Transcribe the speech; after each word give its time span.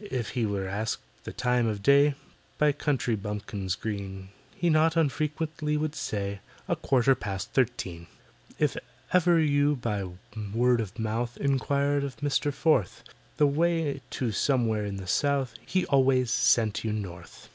If 0.00 0.30
he 0.30 0.44
were 0.44 0.66
asked 0.66 1.02
the 1.22 1.32
time 1.32 1.68
of 1.68 1.80
day, 1.80 2.16
By 2.58 2.72
country 2.72 3.14
bumpkins 3.14 3.76
green, 3.76 4.30
He 4.56 4.68
not 4.68 4.96
unfrequently 4.96 5.76
would 5.76 5.94
say, 5.94 6.40
"A 6.66 6.74
quarter 6.74 7.14
past 7.14 7.52
thirteen." 7.52 8.08
If 8.58 8.76
ever 9.12 9.38
you 9.38 9.76
by 9.76 10.10
word 10.52 10.80
of 10.80 10.98
mouth 10.98 11.36
Inquired 11.36 12.02
of 12.02 12.20
MISTER 12.24 12.50
FORTH 12.50 13.04
The 13.36 13.46
way 13.46 14.00
to 14.10 14.32
somewhere 14.32 14.84
in 14.84 14.96
the 14.96 15.06
South, 15.06 15.54
He 15.64 15.86
always 15.86 16.28
sent 16.32 16.82
you 16.82 16.92
North. 16.92 17.48